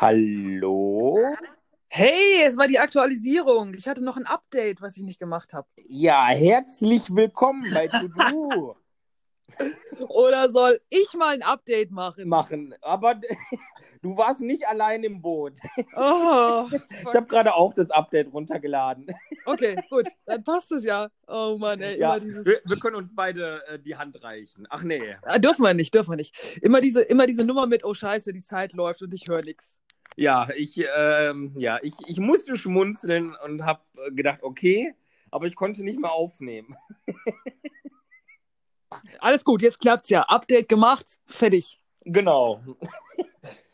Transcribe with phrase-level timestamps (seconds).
[0.00, 1.18] Hallo?
[1.88, 3.74] Hey, es war die Aktualisierung.
[3.74, 5.68] Ich hatte noch ein Update, was ich nicht gemacht habe.
[5.76, 8.76] Ja, herzlich willkommen bei To-Do.
[10.08, 12.30] Oder soll ich mal ein Update machen?
[12.30, 12.74] machen.
[12.80, 13.20] Aber
[14.00, 15.58] du warst nicht allein im Boot.
[15.94, 16.66] Oh,
[17.00, 19.06] Ich habe gerade auch das Update runtergeladen.
[19.44, 20.08] okay, gut.
[20.24, 21.10] Dann passt es ja.
[21.28, 22.46] Oh Mann, ey, Ja, immer dieses.
[22.46, 24.66] wir, wir können uns beide äh, die Hand reichen.
[24.70, 25.14] Ach nee.
[25.24, 26.58] Ah, dürfen wir nicht, dürfen wir nicht.
[26.62, 29.78] Immer diese, immer diese Nummer mit, oh Scheiße, die Zeit läuft und ich höre nichts.
[30.16, 34.94] Ja, ich, ähm, ja, ich, ich musste schmunzeln und habe gedacht, okay,
[35.30, 36.76] aber ich konnte nicht mehr aufnehmen.
[39.20, 40.22] Alles gut, jetzt klappt's ja.
[40.22, 41.80] Update gemacht, fertig.
[42.04, 42.60] Genau.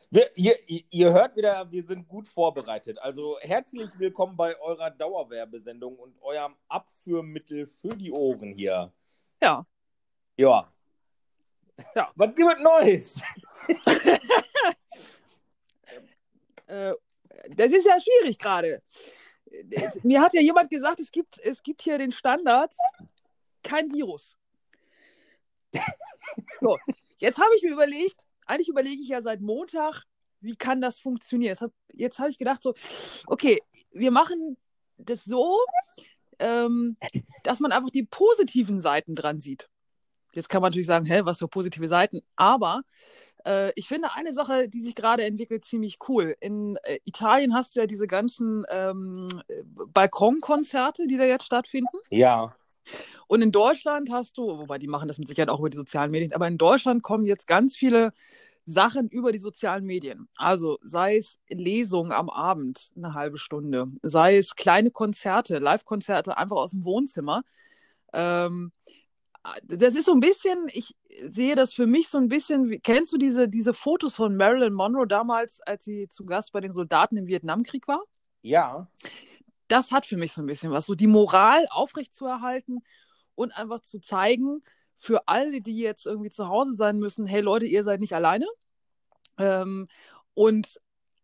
[0.09, 0.56] Wir, ihr,
[0.91, 2.98] ihr hört wieder, wir sind gut vorbereitet.
[3.00, 8.92] Also herzlich willkommen bei eurer Dauerwerbesendung und eurem Abführmittel für die Ohren hier.
[9.42, 9.66] Ja.
[10.37, 10.73] Ja.
[11.95, 12.11] Ja.
[12.14, 13.23] Was gibt es Neues?
[16.66, 16.95] Äh,
[17.51, 18.83] das ist ja schwierig gerade.
[20.03, 22.75] Mir hat ja jemand gesagt, es gibt, es gibt hier den Standard,
[23.62, 24.36] kein Virus.
[26.61, 26.77] So,
[27.19, 30.05] jetzt habe ich mir überlegt, eigentlich überlege ich ja seit Montag,
[30.41, 31.50] wie kann das funktionieren.
[31.50, 31.72] Jetzt habe
[32.25, 32.75] hab ich gedacht, so,
[33.27, 34.56] okay, wir machen
[34.97, 35.59] das so,
[36.39, 36.97] ähm,
[37.42, 39.69] dass man einfach die positiven Seiten dran sieht.
[40.33, 42.83] Jetzt kann man natürlich sagen, hä, was für positive Seiten, aber
[43.47, 46.36] äh, ich finde eine Sache, die sich gerade entwickelt, ziemlich cool.
[46.41, 51.98] In äh, Italien hast du ja diese ganzen ähm, äh, Balkonkonzerte, die da jetzt stattfinden.
[52.11, 52.55] Ja.
[53.27, 56.11] Und in Deutschland hast du, wobei die machen das mit Sicherheit auch über die sozialen
[56.11, 58.12] Medien, aber in Deutschland kommen jetzt ganz viele
[58.64, 60.28] Sachen über die sozialen Medien.
[60.36, 66.56] Also sei es Lesungen am Abend, eine halbe Stunde, sei es kleine Konzerte, Live-Konzerte einfach
[66.56, 67.42] aus dem Wohnzimmer.
[68.12, 68.72] Ähm,
[69.64, 73.12] das ist so ein bisschen, ich sehe das für mich so ein bisschen, wie- kennst
[73.12, 77.16] du diese, diese Fotos von Marilyn Monroe damals, als sie zu Gast bei den Soldaten
[77.16, 78.03] im Vietnamkrieg war?
[78.42, 78.88] Ja.
[79.69, 82.84] das hat für mich so ein bisschen was, so die Moral aufrechtzuerhalten
[83.34, 84.62] und einfach zu zeigen,
[84.97, 88.47] für alle, die jetzt irgendwie zu Hause sein müssen, hey Leute, ihr seid nicht alleine.
[89.38, 89.88] Ähm,
[90.34, 90.81] und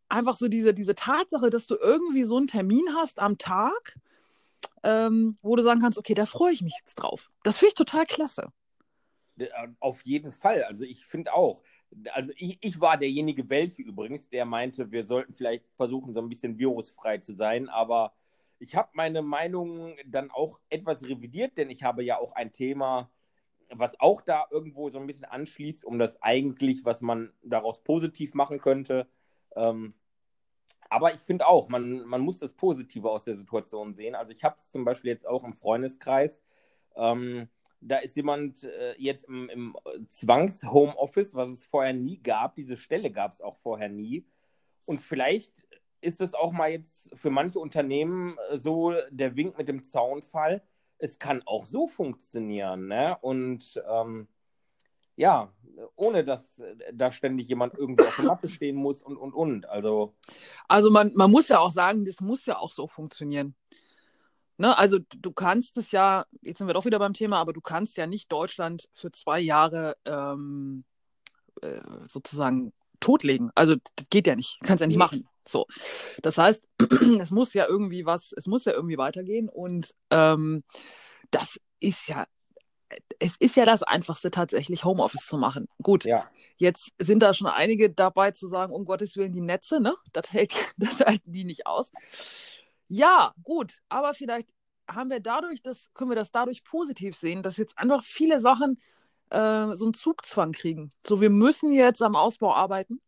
[0.08, 3.98] einfach so diese, diese Tatsache, dass du irgendwie so einen Termin hast am Tag,
[4.82, 7.30] ähm, wo du sagen kannst, okay, da freue ich mich jetzt drauf.
[7.42, 8.52] Das finde ich total klasse.
[9.38, 9.48] Äh,
[9.80, 10.64] Auf jeden Fall.
[10.64, 11.62] Also ich finde auch.
[12.12, 16.28] Also ich, ich war derjenige, welche übrigens, der meinte, wir sollten vielleicht versuchen, so ein
[16.28, 17.68] bisschen virusfrei zu sein.
[17.68, 18.14] Aber
[18.58, 23.10] ich habe meine Meinung dann auch etwas revidiert, denn ich habe ja auch ein Thema,
[23.70, 28.34] was auch da irgendwo so ein bisschen anschließt, um das eigentlich, was man daraus positiv
[28.34, 29.06] machen könnte.
[29.56, 29.94] Ähm,
[30.92, 34.14] aber ich finde auch, man, man muss das Positive aus der Situation sehen.
[34.14, 36.42] Also ich habe es zum Beispiel jetzt auch im Freundeskreis.
[36.96, 37.48] Ähm,
[37.80, 39.76] da ist jemand äh, jetzt im, im
[40.08, 42.56] Zwangs-Homeoffice, was es vorher nie gab.
[42.56, 44.26] Diese Stelle gab es auch vorher nie.
[44.84, 45.54] Und vielleicht
[46.02, 50.62] ist es auch mal jetzt für manche Unternehmen äh, so der Wink mit dem Zaunfall.
[50.98, 52.86] Es kann auch so funktionieren.
[52.88, 53.16] Ne?
[53.22, 54.28] Und ähm,
[55.16, 55.50] ja,
[55.96, 59.68] ohne dass äh, da ständig jemand irgendwie auf der Mappe stehen muss und, und, und.
[59.68, 60.14] Also,
[60.68, 63.54] Also man, man muss ja auch sagen, das muss ja auch so funktionieren.
[64.58, 64.76] Ne?
[64.76, 67.96] Also du kannst es ja, jetzt sind wir doch wieder beim Thema, aber du kannst
[67.96, 70.84] ja nicht Deutschland für zwei Jahre ähm,
[71.62, 73.50] äh, sozusagen totlegen.
[73.54, 74.58] Also das geht ja nicht.
[74.62, 75.28] Kannst ja nicht machen.
[75.46, 75.66] So.
[76.22, 76.64] Das heißt,
[77.20, 80.62] es muss ja irgendwie was, es muss ja irgendwie weitergehen und ähm,
[81.30, 82.26] das ist ja,
[83.18, 85.68] es ist ja das Einfachste tatsächlich, Homeoffice zu machen.
[85.82, 86.28] Gut, ja.
[86.56, 89.94] Jetzt sind da schon einige dabei zu sagen, um Gottes Willen, die Netze, ne?
[90.12, 91.92] Das hält, das halten die nicht aus.
[92.88, 94.48] Ja, gut, aber vielleicht
[94.88, 98.78] haben wir dadurch, das, können wir das dadurch positiv sehen, dass jetzt einfach viele Sachen
[99.30, 100.92] äh, so einen Zugzwang kriegen.
[101.06, 103.00] So, wir müssen jetzt am Ausbau arbeiten.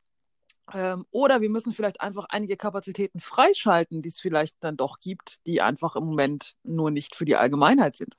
[0.72, 5.46] Ähm, oder wir müssen vielleicht einfach einige Kapazitäten freischalten, die es vielleicht dann doch gibt,
[5.46, 8.16] die einfach im Moment nur nicht für die Allgemeinheit sind.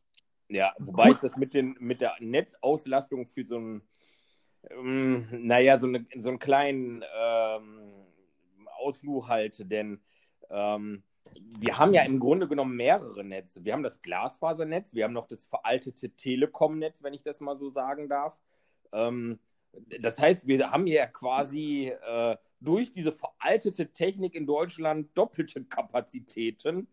[0.50, 3.82] Ja, wobei ich das mit, den, mit der Netzauslastung für so einen,
[4.70, 7.92] ähm, naja, so, eine, so einen kleinen ähm,
[8.78, 10.02] Ausflug halte, denn
[10.50, 11.04] ähm,
[11.34, 13.64] wir haben ja im Grunde genommen mehrere Netze.
[13.66, 17.70] Wir haben das Glasfasernetz, wir haben noch das veraltete Telekom-Netz, wenn ich das mal so
[17.70, 18.38] sagen darf.
[18.94, 19.40] Ähm,
[20.00, 26.88] das heißt, wir haben ja quasi äh, durch diese veraltete Technik in Deutschland doppelte Kapazitäten.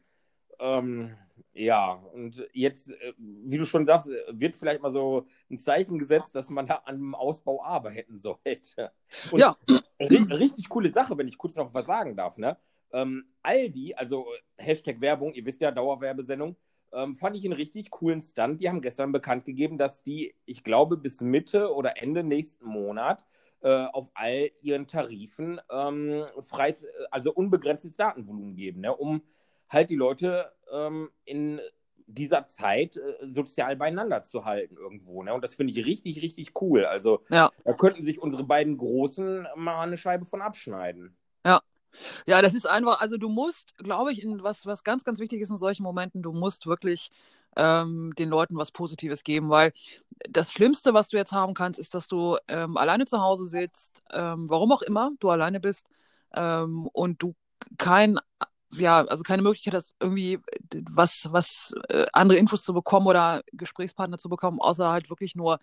[0.63, 1.17] Ähm,
[1.55, 6.37] ja, und jetzt, äh, wie du schon sagst, wird vielleicht mal so ein Zeichen gesetzt,
[6.37, 8.93] dass man da an einem Ausbau arbeiten sollte.
[9.33, 9.57] Und Ja.
[10.01, 12.57] ri richtig coole Sache, wenn ich kurz noch was sagen darf, ne?
[12.93, 14.27] Ähm, Aldi, also
[14.57, 16.57] Hashtag Werbung, ihr wisst ja, Dauerwerbesendung,
[16.93, 18.61] ähm, fand ich einen richtig coolen Stunt.
[18.61, 23.25] Die haben gestern bekannt gegeben, dass die, ich glaube, bis Mitte oder Ende nächsten Monat
[23.63, 26.75] äh, auf all ihren Tarifen ähm, frei,
[27.11, 29.23] also unbegrenztes Datenvolumen geben, ne, um
[29.73, 31.61] halt die Leute ähm, in
[32.07, 35.23] dieser Zeit äh, sozial beieinander zu halten irgendwo.
[35.23, 35.33] Ne?
[35.33, 36.85] Und das finde ich richtig, richtig cool.
[36.85, 37.51] Also ja.
[37.65, 41.17] da könnten sich unsere beiden Großen mal eine Scheibe von abschneiden.
[41.45, 41.61] Ja.
[42.27, 45.43] Ja, das ist einfach, also du musst, glaube ich, in was, was ganz, ganz wichtig
[45.43, 47.11] ist in solchen Momenten, du musst wirklich
[47.55, 49.73] ähm, den Leuten was Positives geben, weil
[50.31, 54.03] das Schlimmste, was du jetzt haben kannst, ist, dass du ähm, alleine zu Hause sitzt,
[54.11, 55.87] ähm, warum auch immer, du alleine bist
[56.35, 57.35] ähm, und du
[57.77, 58.19] kein
[58.75, 60.39] ja, also keine Möglichkeit hast, irgendwie
[60.91, 65.59] was, was äh, andere Infos zu bekommen oder Gesprächspartner zu bekommen, außer halt wirklich nur,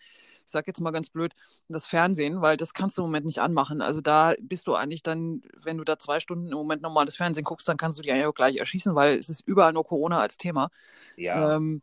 [0.45, 1.33] ich sag jetzt mal ganz blöd,
[1.67, 3.81] das Fernsehen, weil das kannst du im Moment nicht anmachen.
[3.81, 7.15] Also da bist du eigentlich dann, wenn du da zwei Stunden im Moment nochmal das
[7.15, 9.85] Fernsehen guckst, dann kannst du die eigentlich auch gleich erschießen, weil es ist überall nur
[9.85, 10.69] Corona als Thema.
[11.15, 11.55] Ja.
[11.55, 11.81] Ähm,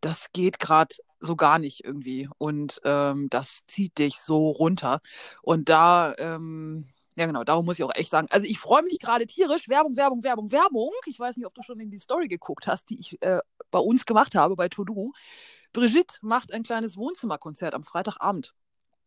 [0.00, 2.28] das geht gerade so gar nicht irgendwie.
[2.38, 5.00] Und ähm, das zieht dich so runter.
[5.42, 8.28] Und da, ähm, ja, genau, darum muss ich auch echt sagen.
[8.30, 9.68] Also ich freue mich gerade tierisch.
[9.68, 10.92] Werbung, Werbung, Werbung, Werbung.
[11.06, 13.40] Ich weiß nicht, ob du schon in die Story geguckt hast, die ich äh,
[13.72, 15.12] bei uns gemacht habe, bei To-Do.
[15.72, 18.54] Brigitte macht ein kleines Wohnzimmerkonzert am Freitagabend.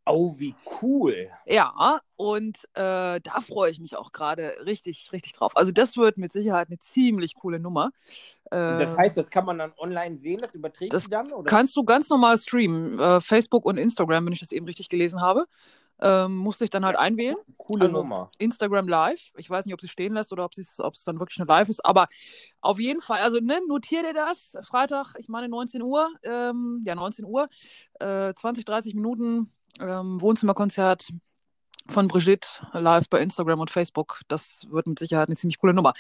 [0.05, 1.29] Oh, wie cool.
[1.45, 5.55] Ja, und äh, da freue ich mich auch gerade richtig, richtig drauf.
[5.55, 7.91] Also das wird mit Sicherheit eine ziemlich coole Nummer.
[8.45, 11.31] Äh, das heißt, das kann man dann online sehen, das überträgt das dann?
[11.31, 11.49] Oder?
[11.49, 12.99] Kannst du ganz normal streamen.
[12.99, 15.45] Äh, Facebook und Instagram, wenn ich das eben richtig gelesen habe.
[16.01, 17.36] Ähm, musste ich dann halt einwählen.
[17.57, 18.31] Coole also Nummer.
[18.39, 19.31] Instagram Live.
[19.38, 21.86] Ich weiß nicht, ob sie stehen lässt oder ob es dann wirklich eine Live ist.
[21.86, 22.07] Aber
[22.59, 24.57] auf jeden Fall, also ne, notiert ihr das.
[24.63, 26.09] Freitag, ich meine 19 Uhr.
[26.24, 27.48] Ähm, ja, 19 Uhr.
[28.00, 31.12] Äh, 20, 30 Minuten ähm, Wohnzimmerkonzert
[31.89, 34.21] von Brigitte live bei Instagram und Facebook.
[34.27, 35.94] Das wird mit Sicherheit eine ziemlich coole Nummer.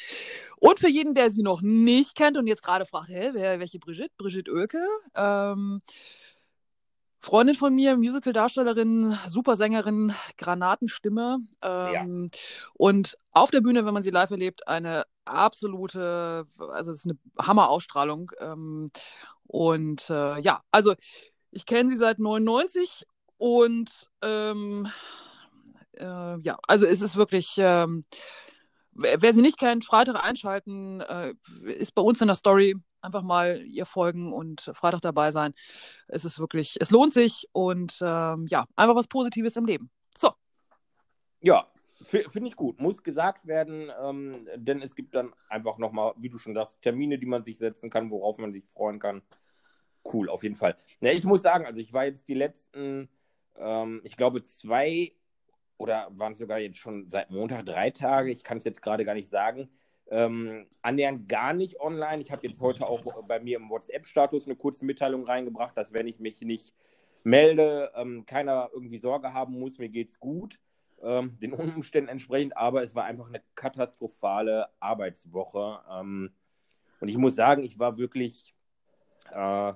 [0.57, 3.79] Und für jeden, der sie noch nicht kennt und jetzt gerade fragt, hä, wer, welche
[3.79, 4.11] Brigitte?
[4.17, 4.85] Brigitte Oelke.
[5.15, 5.81] Ähm,
[7.21, 11.37] Freundin von mir, Musical-Darstellerin, Supersängerin, Granatenstimme.
[11.61, 12.39] Ähm, ja.
[12.73, 17.19] Und auf der Bühne, wenn man sie live erlebt, eine absolute, also es ist eine
[17.47, 18.31] Hammer-Ausstrahlung.
[18.39, 18.91] Ähm,
[19.45, 20.95] und äh, ja, also
[21.51, 23.05] ich kenne sie seit 99
[23.37, 23.91] und
[24.23, 24.87] ähm,
[25.97, 28.03] äh, ja, also es ist wirklich, ähm,
[28.93, 31.33] wer sie nicht kennt, Freitag einschalten, äh,
[31.65, 35.53] ist bei uns in der Story einfach mal ihr folgen und Freitag dabei sein.
[36.07, 39.89] Es ist wirklich, es lohnt sich und ähm, ja, einfach was Positives im Leben.
[40.17, 40.31] So.
[41.41, 41.67] Ja,
[42.03, 42.79] finde ich gut.
[42.79, 47.17] Muss gesagt werden, ähm, denn es gibt dann einfach nochmal, wie du schon sagst, Termine,
[47.17, 49.21] die man sich setzen kann, worauf man sich freuen kann.
[50.11, 50.75] Cool, auf jeden Fall.
[50.99, 53.09] Ja, ich muss sagen, also ich war jetzt die letzten,
[53.55, 55.11] ähm, ich glaube, zwei
[55.81, 59.03] oder waren es sogar jetzt schon seit Montag drei Tage, ich kann es jetzt gerade
[59.03, 59.67] gar nicht sagen,
[60.11, 62.21] ähm, annähernd gar nicht online.
[62.21, 66.05] Ich habe jetzt heute auch bei mir im WhatsApp-Status eine kurze Mitteilung reingebracht, dass wenn
[66.05, 66.75] ich mich nicht
[67.23, 70.59] melde, ähm, keiner irgendwie Sorge haben muss, mir geht's gut,
[71.01, 75.79] ähm, den Umständen entsprechend, aber es war einfach eine katastrophale Arbeitswoche.
[75.89, 76.31] Ähm,
[76.99, 78.53] und ich muss sagen, ich war wirklich
[79.31, 79.73] äh,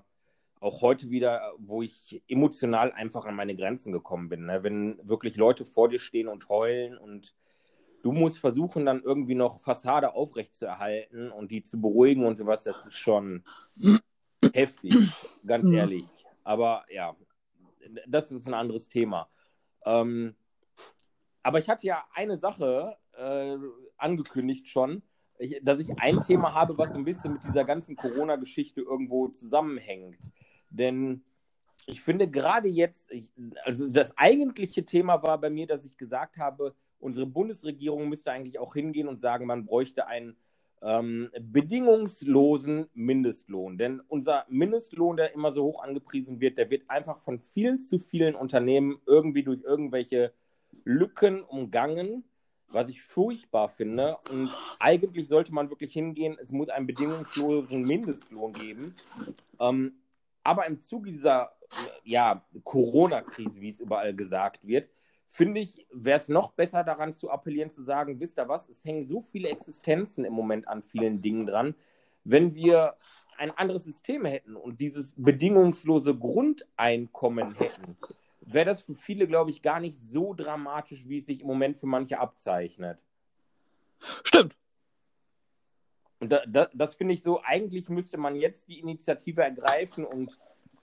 [0.60, 4.46] auch heute wieder, wo ich emotional einfach an meine Grenzen gekommen bin.
[4.46, 4.64] Ne?
[4.64, 7.36] Wenn wirklich Leute vor dir stehen und heulen und
[8.02, 12.86] du musst versuchen, dann irgendwie noch Fassade aufrechtzuerhalten und die zu beruhigen und sowas, das
[12.86, 13.44] ist schon
[14.54, 14.96] heftig,
[15.46, 16.06] ganz ehrlich.
[16.44, 17.16] Aber ja,
[18.08, 19.30] das ist ein anderes Thema.
[19.86, 20.36] Ähm,
[21.44, 23.58] aber ich hatte ja eine Sache äh,
[23.98, 25.04] angekündigt schon,
[25.38, 30.18] ich, dass ich ein Thema habe, was ein bisschen mit dieser ganzen Corona-Geschichte irgendwo zusammenhängt.
[30.78, 31.24] Denn
[31.88, 33.32] ich finde gerade jetzt, ich,
[33.64, 38.60] also das eigentliche Thema war bei mir, dass ich gesagt habe, unsere Bundesregierung müsste eigentlich
[38.60, 40.36] auch hingehen und sagen, man bräuchte einen
[40.82, 43.78] ähm, bedingungslosen Mindestlohn.
[43.78, 48.00] Denn unser Mindestlohn, der immer so hoch angepriesen wird, der wird einfach von vielen zu
[48.00, 50.34] vielen Unternehmen irgendwie durch irgendwelche
[50.84, 52.24] Lücken umgangen,
[52.70, 54.18] was ich furchtbar finde.
[54.32, 58.96] Und eigentlich sollte man wirklich hingehen, es muss einen bedingungslosen Mindestlohn geben.
[59.60, 59.94] Ähm,
[60.46, 61.52] aber im Zuge dieser
[62.04, 64.88] ja, Corona-Krise, wie es überall gesagt wird,
[65.28, 68.86] finde ich, wäre es noch besser daran zu appellieren, zu sagen, wisst ihr was, es
[68.86, 71.76] hängen so viele Existenzen im Moment an vielen Dingen dran.
[72.24, 72.96] Wenn wir
[73.38, 77.98] ein anderes System hätten und dieses bedingungslose Grundeinkommen hätten,
[78.42, 81.78] wäre das für viele, glaube ich, gar nicht so dramatisch, wie es sich im Moment
[81.78, 83.00] für manche abzeichnet.
[84.24, 84.56] Stimmt.
[86.20, 90.38] Und da, da, das finde ich so, eigentlich müsste man jetzt die Initiative ergreifen und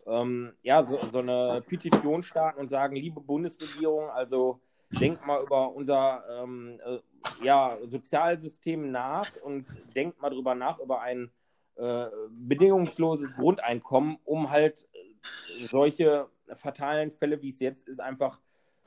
[0.07, 4.61] ähm, ja, so, so, eine Petition starten und sagen, liebe Bundesregierung, also
[4.91, 6.99] denkt mal über unser ähm, äh,
[7.45, 11.31] ja, Sozialsystem nach und denkt mal drüber nach, über ein
[11.77, 18.41] äh, bedingungsloses Grundeinkommen, um halt äh, solche fatalen Fälle, wie es jetzt ist, einfach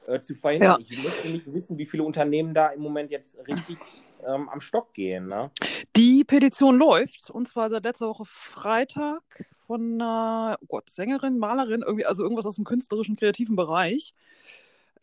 [0.07, 0.81] äh, zu verhindern.
[0.81, 0.87] Ja.
[0.89, 3.77] Ich möchte nicht wissen, wie viele Unternehmen da im Moment jetzt richtig
[4.25, 5.27] ähm, am Stock gehen.
[5.27, 5.51] Ne?
[5.95, 9.21] Die Petition läuft und zwar seit letzter Woche Freitag
[9.65, 14.13] von einer oh Gott, Sängerin, Malerin, irgendwie, also irgendwas aus dem künstlerischen, kreativen Bereich.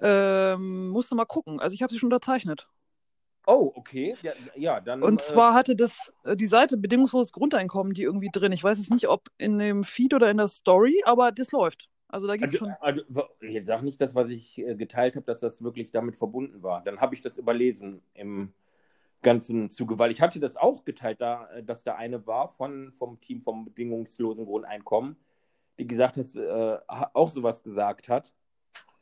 [0.00, 1.60] Ähm, musste mal gucken.
[1.60, 2.68] Also ich habe sie schon unterzeichnet.
[3.46, 4.16] Oh, okay.
[4.22, 5.02] Ja, ja dann.
[5.02, 8.52] Und äh, zwar hatte das äh, die Seite bedingungsloses Grundeinkommen die irgendwie drin.
[8.52, 11.88] Ich weiß jetzt nicht, ob in dem Feed oder in der Story, aber das läuft.
[12.12, 12.80] Also da gibt es also, schon.
[12.80, 13.02] Also,
[13.40, 16.84] jetzt sag nicht das, was ich äh, geteilt habe, dass das wirklich damit verbunden war.
[16.84, 18.52] Dann habe ich das überlesen im
[19.22, 23.18] ganzen Zuge, weil ich hatte das auch geteilt, da, dass da eine war von, vom
[23.20, 25.16] Team vom bedingungslosen Grundeinkommen,
[25.78, 28.30] die gesagt hat, äh, auch sowas gesagt hat.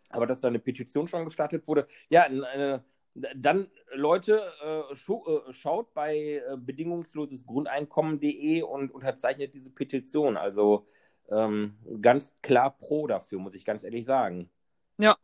[0.09, 1.89] Aber dass da eine Petition schon gestartet wurde.
[2.11, 10.37] Ja, eine, dann, Leute, äh, äh, schaut bei äh, bedingungslosesgrundeinkommen.de und unterzeichnet diese Petition.
[10.37, 10.87] Also
[11.31, 14.51] ähm, ganz klar pro dafür, muss ich ganz ehrlich sagen.
[14.99, 15.17] Ja,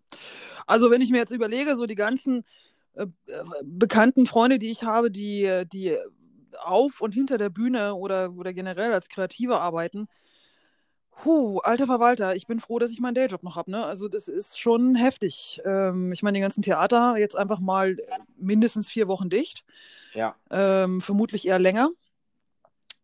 [0.66, 2.44] also wenn ich mir jetzt überlege, so die ganzen
[2.94, 3.06] äh,
[3.62, 5.96] bekannten Freunde, die ich habe, die, die
[6.62, 10.08] auf und hinter der Bühne oder, oder generell als Kreative arbeiten,
[11.22, 13.70] Puh, alter Verwalter, ich bin froh, dass ich meinen Dayjob noch habe.
[13.70, 13.84] Ne?
[13.84, 15.60] Also das ist schon heftig.
[15.64, 17.96] Ähm, ich meine, die ganzen Theater jetzt einfach mal
[18.36, 19.64] mindestens vier Wochen dicht.
[20.12, 20.36] Ja.
[20.50, 21.88] Ähm, vermutlich eher länger.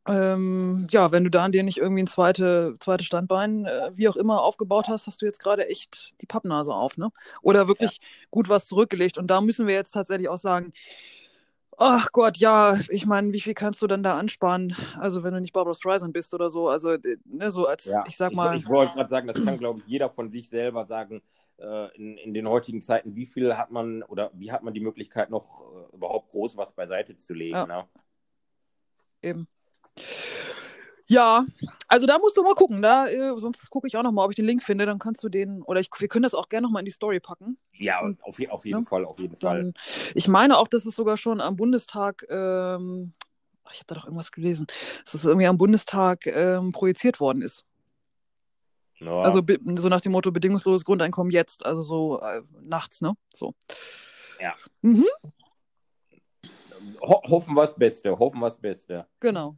[0.06, 4.08] Ähm, ja, wenn du da an dir nicht irgendwie ein zweite, zweites Standbein, äh, wie
[4.08, 7.10] auch immer, aufgebaut hast, hast du jetzt gerade echt die Pappnase auf, ne?
[7.40, 8.26] Oder wirklich ja.
[8.30, 9.16] gut was zurückgelegt.
[9.16, 10.72] Und da müssen wir jetzt tatsächlich auch sagen,
[11.78, 14.76] Ach Gott, ja, ich meine, wie viel kannst du dann da ansparen?
[15.00, 18.16] Also wenn du nicht Barbara Streisand bist oder so, also ne, so als, ja, ich
[18.16, 18.56] sag mal.
[18.56, 21.22] Ich, ich wollte gerade sagen, das kann, glaube ich, jeder von sich selber sagen,
[21.58, 24.80] äh, in, in den heutigen Zeiten, wie viel hat man oder wie hat man die
[24.80, 27.56] Möglichkeit noch äh, überhaupt groß was beiseite zu legen?
[27.56, 27.66] Ja.
[27.66, 27.84] Ne?
[29.22, 29.48] Eben.
[31.06, 31.44] Ja,
[31.88, 32.80] also da musst du mal gucken.
[32.80, 34.86] Da, äh, sonst gucke ich auch noch mal, ob ich den Link finde.
[34.86, 36.90] Dann kannst du den, oder ich, wir können das auch gerne noch mal in die
[36.90, 37.58] Story packen.
[37.74, 38.86] Ja, Und, auf, auf jeden ne?
[38.86, 40.12] Fall, auf jeden dann, Fall.
[40.14, 43.12] Ich meine auch, dass es sogar schon am Bundestag, ähm,
[43.70, 44.66] ich habe da doch irgendwas gelesen,
[45.04, 47.64] dass es irgendwie am Bundestag ähm, projiziert worden ist.
[48.98, 49.18] Ja.
[49.20, 49.42] Also
[49.76, 53.14] so nach dem Motto bedingungsloses Grundeinkommen jetzt, also so äh, nachts, ne?
[53.34, 53.54] So.
[54.40, 54.54] Ja.
[54.80, 55.06] Mhm.
[57.00, 59.06] Ho hoffen wir das Beste, hoffen wir das Beste.
[59.20, 59.56] Genau.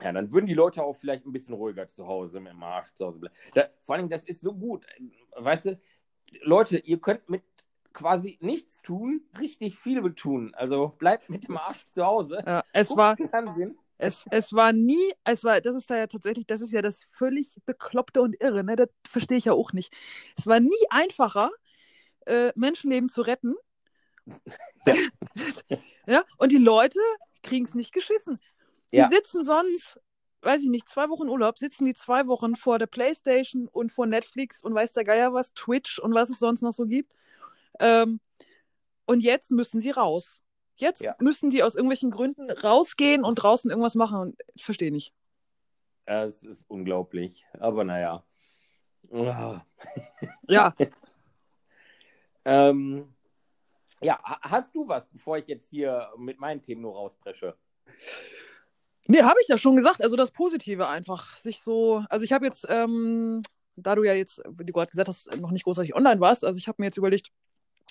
[0.00, 2.92] Ja, dann würden die Leute auch vielleicht ein bisschen ruhiger zu Hause mit dem Arsch
[2.94, 3.34] zu Hause bleiben.
[3.54, 4.86] Da, vor allem, das ist so gut.
[5.36, 5.80] Weißt du,
[6.42, 7.42] Leute, ihr könnt mit
[7.92, 10.52] quasi nichts tun, richtig viel tun.
[10.54, 12.42] Also bleibt mit dem Arsch zu Hause.
[12.44, 13.16] Ja, es war.
[13.96, 17.04] Es, es war nie, es war, das ist da ja tatsächlich, das ist ja das
[17.12, 18.74] völlig Bekloppte und Irre, ne?
[18.74, 19.94] Das verstehe ich ja auch nicht.
[20.36, 21.52] Es war nie einfacher,
[22.26, 23.54] äh, Menschenleben zu retten.
[24.84, 24.94] Ja.
[26.06, 26.98] ja, und die Leute
[27.44, 28.40] kriegen es nicht geschissen.
[28.94, 29.08] Die ja.
[29.08, 30.00] sitzen sonst,
[30.42, 34.06] weiß ich nicht, zwei Wochen Urlaub, sitzen die zwei Wochen vor der Playstation und vor
[34.06, 37.12] Netflix und weiß der Geier was, Twitch und was es sonst noch so gibt.
[37.80, 38.20] Ähm,
[39.04, 40.42] und jetzt müssen sie raus.
[40.76, 41.16] Jetzt ja.
[41.18, 44.20] müssen die aus irgendwelchen Gründen rausgehen und draußen irgendwas machen.
[44.20, 45.12] Und ich verstehe nicht.
[46.04, 47.44] Es ist unglaublich.
[47.58, 48.22] Aber naja.
[50.46, 50.72] Ja.
[52.44, 53.12] ähm,
[54.00, 57.56] ja, hast du was, bevor ich jetzt hier mit meinen Themen nur rauspresche?
[59.06, 60.02] Nee, habe ich ja schon gesagt.
[60.02, 62.04] Also das Positive einfach, sich so.
[62.08, 63.42] Also ich habe jetzt, ähm,
[63.76, 66.58] da du ja jetzt, wie du gerade gesagt hast, noch nicht großartig online warst, also
[66.58, 67.30] ich habe mir jetzt überlegt,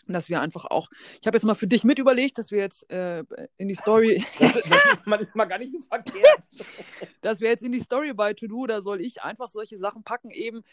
[0.08, 0.90] dass wir einfach auch,
[1.22, 3.24] ich habe jetzt mal für dich mit überlegt, dass wir jetzt äh,
[3.58, 4.24] in die Story.
[4.40, 6.50] Das, das ist, mal, ist mal gar nicht so verkehrt.
[7.22, 10.04] dass wir jetzt in die Story bei To Do, da soll ich einfach solche Sachen
[10.04, 10.64] packen, eben,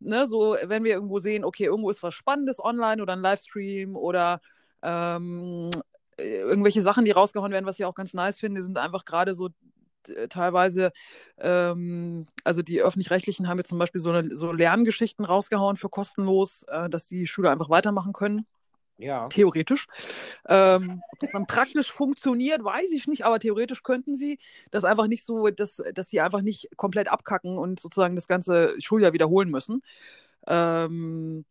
[0.00, 3.96] ne, so, wenn wir irgendwo sehen, okay, irgendwo ist was Spannendes online oder ein Livestream
[3.96, 4.40] oder
[4.82, 5.70] ähm,
[6.18, 9.48] irgendwelche Sachen, die rausgehauen werden, was ich auch ganz nice finde, sind einfach gerade so
[9.48, 9.50] äh,
[10.28, 10.92] teilweise,
[11.38, 16.64] ähm, also die öffentlich-rechtlichen haben jetzt zum Beispiel so, eine, so Lerngeschichten rausgehauen für kostenlos,
[16.68, 18.46] äh, dass die Schüler einfach weitermachen können.
[19.00, 19.28] Ja.
[19.28, 19.86] Theoretisch.
[20.46, 24.38] Ähm, ob das dann praktisch funktioniert, weiß ich nicht, aber theoretisch könnten sie
[24.70, 28.74] das einfach nicht so, dass, dass sie einfach nicht komplett abkacken und sozusagen das ganze
[28.78, 29.82] Schuljahr wiederholen müssen.
[30.46, 31.46] Ähm,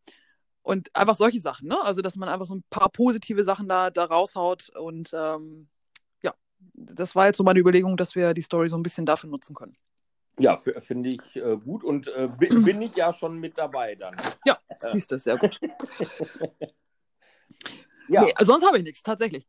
[0.62, 1.82] und einfach solche Sachen, ne?
[1.82, 5.68] Also, dass man einfach so ein paar positive Sachen da, da raushaut und ähm,
[6.74, 9.56] das war jetzt so meine Überlegung, dass wir die Story so ein bisschen dafür nutzen
[9.56, 9.78] können.
[10.40, 14.16] Ja, finde ich äh, gut und äh, bin, bin, ich ja schon mit dabei dann.
[14.46, 15.60] Ja, siehst du, sehr gut.
[18.08, 18.24] ja.
[18.24, 19.46] Nee, sonst habe ich nichts, tatsächlich.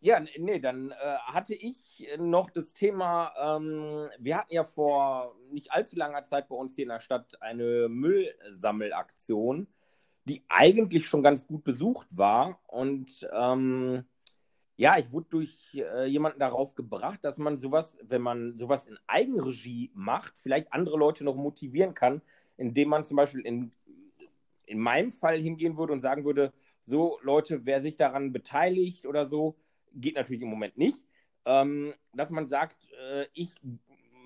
[0.00, 0.94] Ja, nee, dann äh,
[1.26, 6.56] hatte ich noch das Thema, ähm, wir hatten ja vor nicht allzu langer Zeit bei
[6.56, 9.68] uns hier in der Stadt eine Müllsammelaktion,
[10.24, 14.04] die eigentlich schon ganz gut besucht war und ähm,
[14.76, 18.98] ja, ich wurde durch äh, jemanden darauf gebracht, dass man sowas, wenn man sowas in
[19.06, 22.22] Eigenregie macht, vielleicht andere Leute noch motivieren kann,
[22.56, 23.72] indem man zum Beispiel in,
[24.66, 26.52] in meinem Fall hingehen würde und sagen würde,
[26.86, 29.56] so Leute, wer sich daran beteiligt oder so,
[29.94, 31.04] geht natürlich im Moment nicht,
[31.44, 32.76] ähm, dass man sagt,
[33.10, 33.54] äh, ich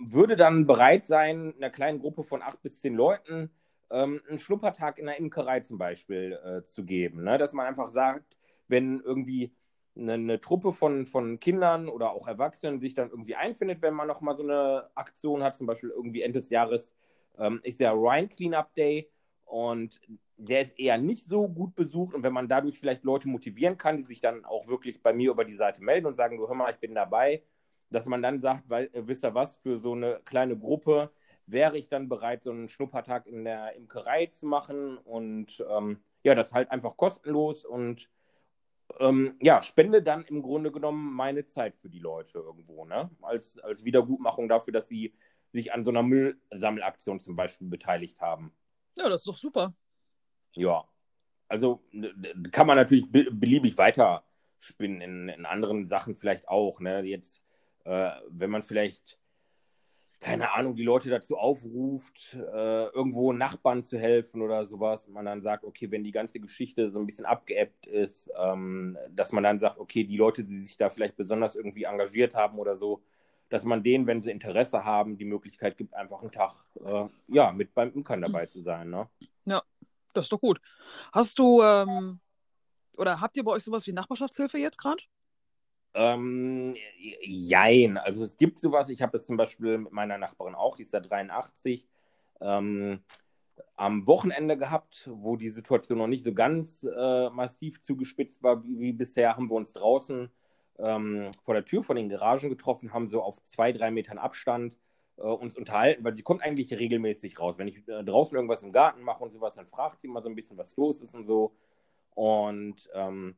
[0.01, 3.51] würde dann bereit sein, einer kleinen Gruppe von acht bis zehn Leuten
[3.91, 7.25] ähm, einen Schnuppertag in der Imkerei zum Beispiel äh, zu geben.
[7.25, 7.39] Ne?
[7.39, 8.37] Dass man einfach sagt,
[8.69, 9.53] wenn irgendwie
[9.97, 14.09] eine, eine, Truppe von, von Kindern oder auch Erwachsenen sich dann irgendwie einfindet, wenn man
[14.09, 16.95] nochmal so eine Aktion hat, zum Beispiel irgendwie Ende des Jahres
[17.39, 19.11] ähm, ist ja Rhine Cleanup Day
[19.45, 20.01] und
[20.37, 23.97] der ist eher nicht so gut besucht und wenn man dadurch vielleicht Leute motivieren kann,
[23.97, 26.55] die sich dann auch wirklich bei mir über die Seite melden und sagen, du hör
[26.55, 27.43] mal, ich bin dabei,
[27.91, 31.11] dass man dann sagt, weil, äh, wisst ihr was, für so eine kleine Gruppe
[31.47, 36.35] wäre ich dann bereit, so einen Schnuppertag in der Imkerei zu machen und ähm, ja,
[36.35, 38.11] das halt einfach kostenlos und
[38.99, 43.11] ähm, ja, spende dann im Grunde genommen meine Zeit für die Leute irgendwo, ne?
[43.23, 45.15] Als, als Wiedergutmachung dafür, dass sie
[45.53, 48.53] sich an so einer Müllsammelaktion zum Beispiel beteiligt haben.
[48.95, 49.75] Ja, das ist doch super.
[50.53, 50.85] Ja,
[51.49, 51.83] also
[52.51, 54.25] kann man natürlich beliebig weiter
[54.59, 56.81] spinnen in, in anderen Sachen vielleicht auch.
[56.81, 57.03] Ne?
[57.03, 57.45] Jetzt,
[57.85, 59.19] äh, wenn man vielleicht
[60.21, 65.07] keine Ahnung, die Leute dazu aufruft, äh, irgendwo Nachbarn zu helfen oder sowas.
[65.07, 68.97] Und man dann sagt, okay, wenn die ganze Geschichte so ein bisschen abgeebbt ist, ähm,
[69.11, 72.59] dass man dann sagt, okay, die Leute, die sich da vielleicht besonders irgendwie engagiert haben
[72.59, 73.03] oder so,
[73.49, 77.53] dass man denen, wenn sie Interesse haben, die Möglichkeit gibt, einfach einen Tag äh, ja,
[77.53, 78.91] mit beim Imkern dabei zu sein.
[78.91, 79.09] Ne?
[79.45, 79.63] Ja,
[80.15, 80.61] das ist doch gut.
[81.13, 82.21] Hast du ähm,
[82.97, 85.03] oder habt ihr bei euch sowas wie Nachbarschaftshilfe jetzt gerade?
[85.97, 86.77] Ähm,
[87.23, 87.97] jein.
[87.97, 88.91] Also es gibt sowas.
[88.91, 91.89] Ich habe es zum Beispiel mit meiner Nachbarin auch, die ist da 83,
[92.43, 93.01] ähm,
[93.77, 98.79] am Wochenende gehabt, wo die Situation noch nicht so ganz äh, massiv zugespitzt war wie,
[98.79, 100.31] wie, bisher, haben wir uns draußen
[100.79, 104.77] ähm, vor der Tür von den Garagen getroffen, haben so auf zwei, drei Metern Abstand
[105.17, 107.57] äh, uns unterhalten, weil sie kommt eigentlich regelmäßig raus.
[107.57, 110.29] Wenn ich äh, draußen irgendwas im Garten mache und sowas, dann fragt sie mal so
[110.29, 111.55] ein bisschen, was los ist und so.
[112.15, 113.37] Und ähm,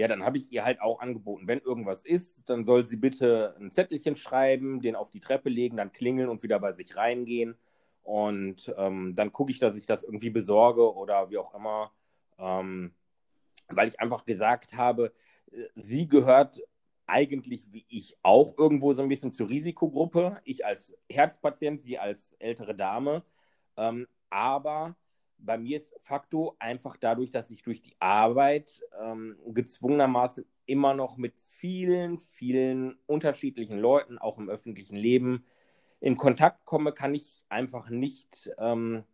[0.00, 3.54] ja, dann habe ich ihr halt auch angeboten, wenn irgendwas ist, dann soll sie bitte
[3.60, 7.54] ein Zettelchen schreiben, den auf die Treppe legen, dann klingeln und wieder bei sich reingehen.
[8.02, 11.92] Und ähm, dann gucke ich, dass ich das irgendwie besorge oder wie auch immer.
[12.38, 12.94] Ähm,
[13.68, 15.12] weil ich einfach gesagt habe,
[15.52, 16.62] äh, sie gehört
[17.06, 20.40] eigentlich wie ich auch irgendwo so ein bisschen zur Risikogruppe.
[20.44, 23.22] Ich als Herzpatient, sie als ältere Dame.
[23.76, 24.96] Ähm, aber
[25.44, 31.16] bei mir ist Fakto einfach dadurch, dass ich durch die Arbeit ähm, gezwungenermaßen immer noch
[31.16, 35.44] mit vielen, vielen unterschiedlichen Leuten, auch im öffentlichen Leben,
[36.00, 39.04] in Kontakt komme, kann ich einfach nicht ähm,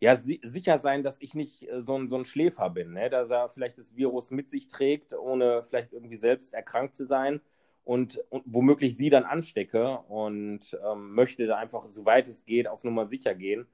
[0.00, 3.08] ja, si sicher sein, dass ich nicht äh, so, ein, so ein Schläfer bin, ne?
[3.08, 7.40] dass er vielleicht das Virus mit sich trägt, ohne vielleicht irgendwie selbst erkrankt zu sein
[7.84, 12.82] und, und womöglich sie dann anstecke und ähm, möchte da einfach, soweit es geht, auf
[12.82, 13.68] Nummer sicher gehen.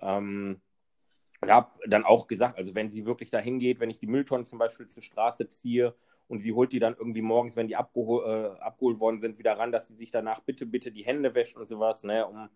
[0.00, 0.60] Ähm,
[1.50, 4.58] habe dann auch gesagt, also wenn sie wirklich dahin geht, wenn ich die Mülltonnen zum
[4.58, 5.94] Beispiel zur Straße ziehe
[6.28, 8.24] und sie holt die dann irgendwie morgens, wenn die abgehol,
[8.56, 11.56] äh, abgeholt worden sind, wieder ran, dass sie sich danach bitte, bitte die Hände wäscht
[11.56, 12.48] und sowas, ne, um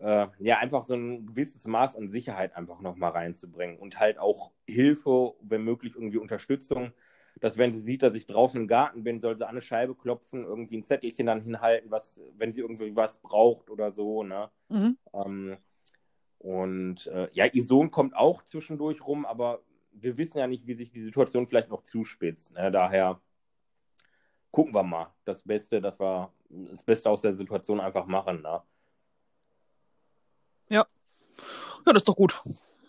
[0.00, 4.50] äh, ja einfach so ein gewisses Maß an Sicherheit einfach nochmal reinzubringen und halt auch
[4.66, 6.92] Hilfe, wenn möglich irgendwie Unterstützung,
[7.40, 9.94] dass wenn sie sieht, dass ich draußen im Garten bin, soll sie an eine Scheibe
[9.94, 14.50] klopfen, irgendwie ein Zettelchen dann hinhalten, was, wenn sie irgendwie was braucht oder so, ne.
[14.68, 14.98] Mhm.
[15.14, 15.56] Ähm,
[16.42, 20.74] und äh, ja, ihr Sohn kommt auch zwischendurch rum, aber wir wissen ja nicht, wie
[20.74, 22.54] sich die Situation vielleicht noch zuspitzt.
[22.54, 22.72] Ne?
[22.72, 23.20] Daher
[24.50, 25.12] gucken wir mal.
[25.24, 28.42] Das Beste, dass wir das Beste aus der Situation einfach machen.
[28.42, 28.60] Ne?
[30.68, 30.86] Ja.
[31.86, 32.42] Ja, das ist doch gut.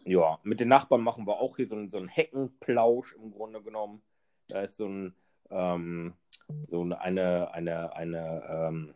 [0.05, 4.01] Ja, mit den Nachbarn machen wir auch hier so, so einen Heckenplausch im Grunde genommen.
[4.47, 5.15] Da ist so ein
[5.51, 6.13] ähm,
[6.69, 8.93] so eine, eine, eine ähm,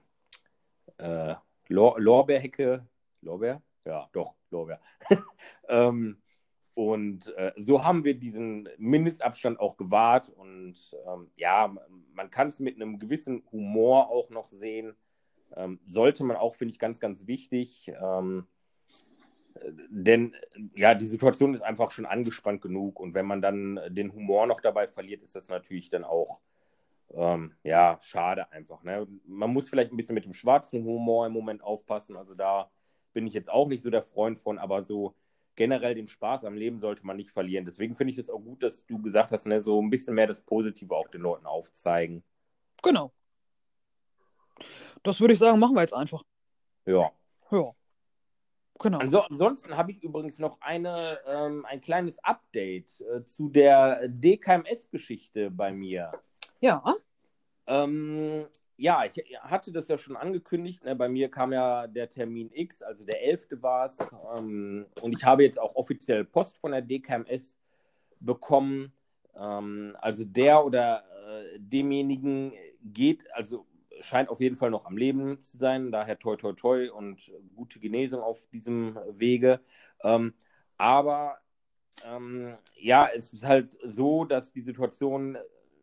[0.97, 1.35] äh,
[1.67, 2.85] Lor Lorbeerhecke.
[3.21, 3.61] Lorbeer?
[3.87, 4.81] Ja, doch, Lorbeer.
[5.69, 6.17] ähm,
[6.75, 10.27] und äh, so haben wir diesen Mindestabstand auch gewahrt.
[10.29, 10.75] Und
[11.07, 11.73] ähm, ja,
[12.13, 14.93] man kann es mit einem gewissen Humor auch noch sehen.
[15.55, 17.89] Ähm, sollte man auch, finde ich, ganz, ganz wichtig.
[18.03, 18.45] Ähm,
[19.89, 20.35] denn
[20.75, 22.99] ja, die Situation ist einfach schon angespannt genug.
[22.99, 26.41] Und wenn man dann den Humor noch dabei verliert, ist das natürlich dann auch
[27.13, 28.83] ähm, ja, schade einfach.
[28.83, 29.07] Ne?
[29.25, 32.17] Man muss vielleicht ein bisschen mit dem schwarzen Humor im Moment aufpassen.
[32.17, 32.69] Also da
[33.17, 35.15] bin ich jetzt auch nicht so der Freund von, aber so
[35.55, 37.65] generell den Spaß am Leben sollte man nicht verlieren.
[37.65, 40.27] Deswegen finde ich es auch gut, dass du gesagt hast, ne, so ein bisschen mehr
[40.27, 42.21] das Positive auch den Leuten aufzeigen.
[42.83, 43.11] Genau.
[45.01, 46.21] Das würde ich sagen, machen wir jetzt einfach.
[46.85, 47.11] Ja.
[47.49, 47.73] Ja.
[48.77, 48.99] Genau.
[48.99, 55.49] Also, ansonsten habe ich übrigens noch eine, ähm, ein kleines Update äh, zu der DKMS-Geschichte
[55.49, 56.11] bei mir.
[56.59, 56.83] Ja.
[57.65, 58.45] Ähm,
[58.77, 60.83] ja, ich hatte das ja schon angekündigt.
[60.85, 60.95] Ne?
[60.95, 63.61] Bei mir kam ja der Termin X, also der 11.
[63.61, 63.97] war es.
[64.35, 67.57] Ähm, und ich habe jetzt auch offiziell Post von der DKMS
[68.19, 68.93] bekommen.
[69.35, 73.65] Ähm, also der oder äh, demjenigen geht, also
[74.01, 75.91] scheint auf jeden Fall noch am Leben zu sein.
[75.91, 77.19] Daher toi toi toi und
[77.55, 79.59] gute Genesung auf diesem Wege.
[80.03, 80.35] Ähm,
[80.77, 81.39] aber
[82.05, 85.35] ähm, ja, es ist halt so, dass die Situation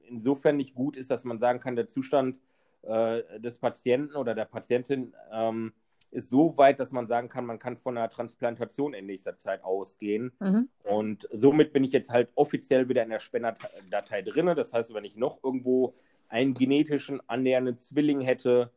[0.07, 2.39] insofern nicht gut ist, dass man sagen kann, der Zustand
[2.87, 5.73] äh, des Patienten oder der Patientin ähm,
[6.11, 9.65] ist so weit, dass man sagen kann, man kann von einer Transplantation in nächster Zeit
[9.65, 10.33] ausgehen.
[10.39, 10.69] Mhm.
[10.85, 14.47] Und somit bin ich jetzt halt offiziell wieder in der Spenderdatei drin.
[14.55, 15.95] Das heißt, wenn ich noch irgendwo
[16.29, 18.71] einen genetischen annähernden Zwilling hätte,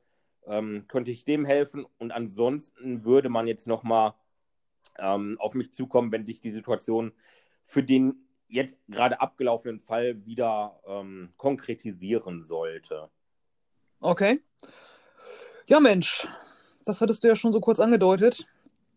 [0.48, 1.86] ähm, könnte ich dem helfen.
[2.00, 4.16] Und ansonsten würde man jetzt nochmal
[4.98, 7.14] ähm, auf mich zukommen, wenn sich die Situation
[7.64, 13.10] für den jetzt gerade abgelaufenen Fall wieder ähm, konkretisieren sollte.
[14.00, 14.42] Okay.
[15.68, 16.28] Ja, Mensch,
[16.86, 18.48] das hattest du ja schon so kurz angedeutet.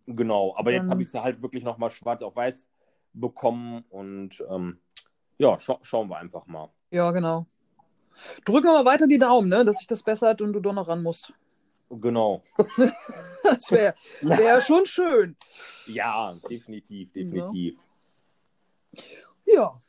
[0.07, 2.69] Genau, aber jetzt habe ich es halt wirklich nochmal schwarz auf weiß
[3.13, 4.79] bekommen und ähm,
[5.39, 6.71] ja, scha schauen wir einfach mal.
[6.91, 7.47] Ja, genau.
[8.45, 10.89] Drücken wir mal weiter die Daumen, ne, dass sich das bessert und du doch noch
[10.89, 11.33] ran musst.
[11.89, 12.43] Genau.
[13.43, 15.37] das wäre wär schon schön.
[15.87, 17.79] Ja, definitiv, definitiv.
[19.45, 19.83] Ja, ja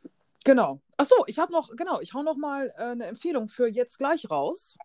[0.44, 0.82] genau.
[0.98, 4.30] Achso, ich habe noch, genau, ich hau noch mal äh, eine Empfehlung für jetzt gleich
[4.30, 4.78] raus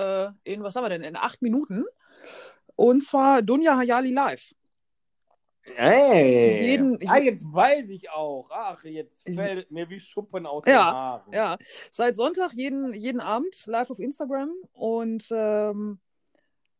[0.00, 1.84] äh, in, was haben wir denn, in acht Minuten.
[2.76, 4.54] Und zwar Dunja Hayali live.
[5.62, 8.48] Hey, jeden, ah, jetzt weiß ich auch.
[8.50, 11.32] Ach, jetzt fällt mir wie Schuppen aus ja, den Haaren.
[11.32, 11.58] Ja,
[11.92, 14.50] seit Sonntag jeden, jeden Abend live auf Instagram.
[14.72, 15.98] Und ähm,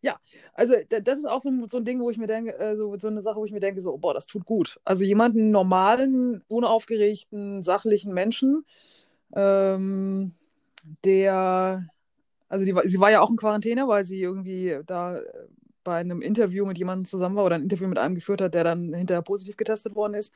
[0.00, 0.18] ja,
[0.54, 3.08] also das ist auch so, so ein Ding, wo ich mir denke, äh, so, so
[3.08, 4.80] eine Sache, wo ich mir denke, so, boah, das tut gut.
[4.84, 8.64] Also jemanden normalen, unaufgeregten, sachlichen Menschen,
[9.34, 10.32] ähm,
[11.04, 11.86] der
[12.50, 15.22] also die, sie war ja auch in Quarantäne, weil sie irgendwie da äh,
[15.84, 18.64] bei einem Interview mit jemandem zusammen war oder ein Interview mit einem geführt hat, der
[18.64, 20.32] dann hinterher positiv getestet worden ist.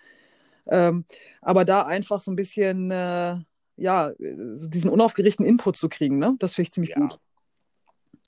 [0.66, 1.04] Ähm,
[1.42, 3.36] aber da einfach so ein bisschen, äh,
[3.76, 6.36] ja, diesen unaufgeregten Input zu kriegen, ne?
[6.38, 7.00] das finde ich ziemlich ja.
[7.00, 7.18] gut.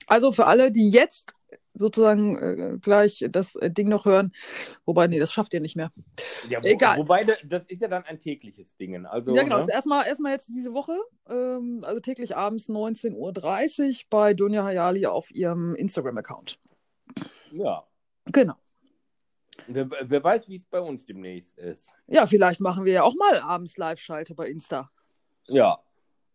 [0.05, 1.33] Also für alle, die jetzt
[1.73, 4.31] sozusagen äh, gleich das äh, Ding noch hören.
[4.85, 5.91] Wobei, nee, das schafft ihr nicht mehr.
[6.49, 6.97] Ja, wo, Egal.
[6.97, 9.05] Wobei, das ist ja dann ein tägliches Ding.
[9.05, 9.55] Also, ja, genau.
[9.55, 9.61] Ne?
[9.61, 10.97] Also erstmal, erstmal jetzt diese Woche,
[11.29, 13.15] ähm, also täglich abends 19.30
[13.87, 16.59] Uhr bei Dunja Hayali auf ihrem Instagram-Account.
[17.51, 17.83] Ja.
[18.25, 18.55] Genau.
[19.67, 21.93] Wer, wer weiß, wie es bei uns demnächst ist.
[22.07, 24.89] Ja, vielleicht machen wir ja auch mal abends Live-Schalte bei Insta.
[25.47, 25.79] Ja.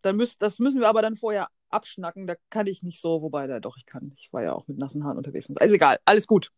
[0.03, 3.46] Dann müsst, das müssen wir aber dann vorher abschnacken, da kann ich nicht so, wobei
[3.46, 4.12] da doch, ich kann.
[4.16, 5.48] Ich war ja auch mit nassen Haaren unterwegs.
[5.58, 6.50] Also egal, alles gut.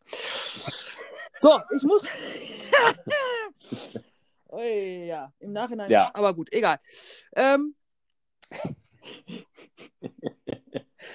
[1.35, 2.01] So, ich muss.
[4.51, 5.91] Ui, ja, im Nachhinein.
[5.91, 6.11] Ja.
[6.13, 6.79] Aber gut, egal.
[7.35, 7.75] Ähm...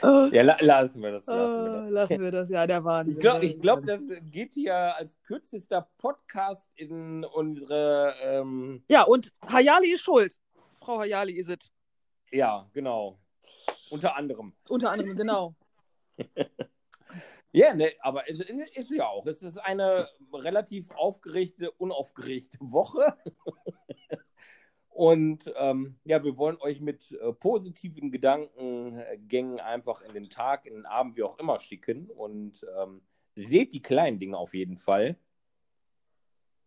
[0.02, 1.24] ja, la lassen wir das.
[1.26, 1.86] Lassen, wir das.
[1.86, 3.14] Oh, lassen wir das, ja, der Wahnsinn.
[3.14, 8.14] Ich glaube, glaub, das geht hier als kürzester Podcast in unsere.
[8.22, 8.84] Ähm...
[8.88, 10.38] Ja, und Hayali ist schuld.
[10.80, 11.72] Frau Hayali ist es.
[12.30, 13.19] Ja, genau.
[13.90, 14.52] Unter anderem.
[14.68, 15.54] Unter anderem, genau.
[17.52, 19.26] ja, ne, aber es ist ja auch.
[19.26, 23.16] Es ist eine relativ aufgeregte, unaufgeregte Woche.
[25.00, 30.74] Und ähm, ja, wir wollen euch mit äh, positiven Gedankengängen einfach in den Tag, in
[30.74, 32.10] den Abend, wie auch immer schicken.
[32.10, 33.00] Und ähm,
[33.34, 35.16] seht die kleinen Dinge auf jeden Fall.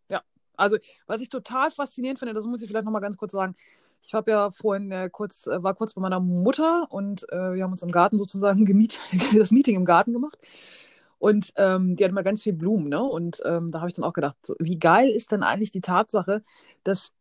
[0.10, 0.24] Ja,
[0.56, 3.56] also was ich total faszinierend finde, das muss ich vielleicht nochmal ganz kurz sagen,
[4.04, 7.64] ich habe ja vorhin äh, kurz, äh, war kurz bei meiner Mutter und äh, wir
[7.64, 9.00] haben uns im Garten sozusagen gemiet,
[9.36, 10.38] das Meeting im Garten gemacht.
[11.20, 13.02] Und ähm, die hat immer ganz viel Blumen, ne?
[13.02, 16.44] Und ähm, da habe ich dann auch gedacht, wie geil ist denn eigentlich die Tatsache,
[16.84, 17.14] dass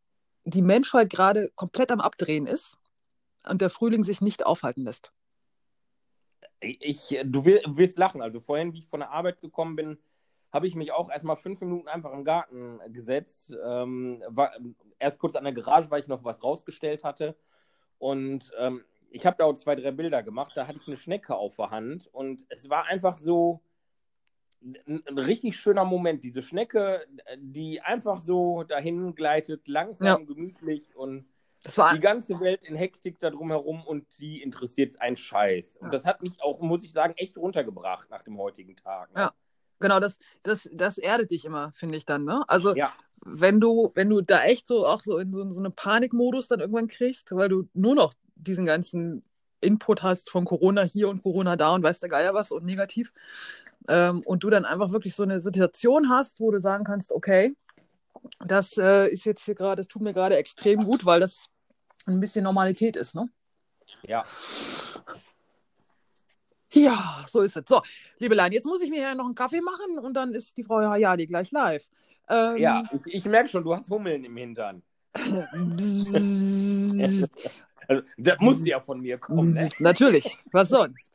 [0.44, 2.78] die Menschheit gerade komplett am Abdrehen ist
[3.48, 5.12] und der Frühling sich nicht aufhalten lässt.
[6.58, 8.22] Ich, du wirst lachen.
[8.22, 9.98] Also vorhin, wie ich von der Arbeit gekommen bin,
[10.52, 13.56] habe ich mich auch erstmal fünf Minuten einfach im Garten gesetzt.
[13.64, 14.52] Ähm, war
[15.02, 17.36] erst kurz an der Garage, weil ich noch was rausgestellt hatte.
[17.98, 20.52] Und ähm, ich habe da auch zwei, drei Bilder gemacht.
[20.54, 22.06] Da hatte ich eine Schnecke auf der Hand.
[22.06, 23.60] Und es war einfach so
[24.62, 26.24] ein, ein richtig schöner Moment.
[26.24, 27.04] Diese Schnecke,
[27.36, 30.16] die einfach so dahin gleitet, langsam, ja.
[30.16, 31.26] gemütlich und
[31.64, 35.76] die ganze Welt in Hektik da drumherum und die interessiert einen Scheiß.
[35.76, 35.92] Und ja.
[35.92, 39.14] das hat mich auch, muss ich sagen, echt runtergebracht nach dem heutigen Tag.
[39.14, 39.20] Ne?
[39.20, 39.32] Ja.
[39.78, 42.44] Genau, das, das, das erdet dich immer, finde ich dann, ne?
[42.46, 42.92] Also ja.
[43.24, 46.60] Wenn du, wenn du da echt so auch so in so, so einen Panikmodus dann
[46.60, 49.24] irgendwann kriegst, weil du nur noch diesen ganzen
[49.60, 53.12] Input hast von Corona hier und Corona da und weiß der Geier was und negativ.
[53.88, 57.54] Ähm, und du dann einfach wirklich so eine Situation hast, wo du sagen kannst, okay,
[58.44, 61.46] das äh, ist jetzt hier gerade, das tut mir gerade extrem gut, weil das
[62.06, 63.28] ein bisschen Normalität ist, ne?
[64.02, 64.24] Ja.
[66.72, 67.64] Ja, so ist es.
[67.68, 67.82] So,
[68.18, 70.80] Liebelein, jetzt muss ich mir ja noch einen Kaffee machen und dann ist die Frau
[70.80, 71.88] Hayali gleich live.
[72.28, 74.82] Ähm, Ja, ich, ich merke schon, du hast Hummeln im Hintern.
[77.88, 79.52] Also, das muss ja von mir kommen.
[79.52, 79.68] Ne?
[79.80, 81.12] Natürlich, was sonst?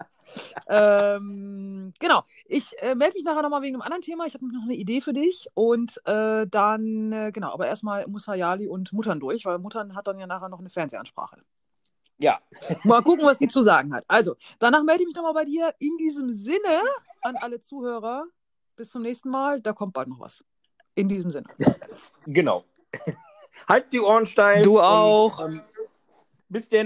[0.67, 4.25] ähm, genau, ich äh, melde mich nachher nochmal wegen einem anderen Thema.
[4.25, 5.47] Ich habe noch eine Idee für dich.
[5.53, 10.07] Und äh, dann, äh, genau, aber erstmal muss Hayali und Muttern durch, weil Muttern hat
[10.07, 11.37] dann ja nachher noch eine Fernsehansprache.
[12.19, 12.39] Ja,
[12.83, 14.03] Mal gucken, was die zu sagen hat.
[14.07, 15.73] Also, danach melde ich mich nochmal bei dir.
[15.79, 16.81] In diesem Sinne
[17.21, 18.25] an alle Zuhörer.
[18.75, 19.61] Bis zum nächsten Mal.
[19.61, 20.43] Da kommt bald noch was.
[20.95, 21.47] In diesem Sinne.
[22.25, 22.63] genau.
[23.67, 24.63] halt die Ohren steif.
[24.63, 25.39] Du und, auch.
[25.39, 25.61] ähm,
[26.49, 26.75] bis denn.